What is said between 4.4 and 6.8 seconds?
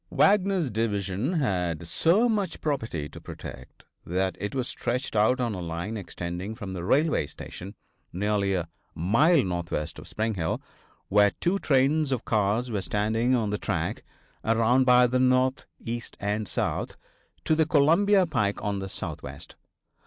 was stretched out on a line extending from